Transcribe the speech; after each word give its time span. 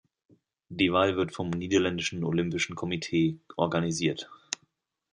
Die 0.69 0.91
Wahl 0.91 1.15
wird 1.15 1.31
vom 1.31 1.51
niederländischen 1.51 2.23
Olympischen 2.23 2.73
Komitee 2.73 3.37
organisiert. 3.55 4.31